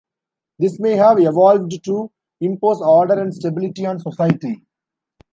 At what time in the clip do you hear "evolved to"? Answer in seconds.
1.19-2.09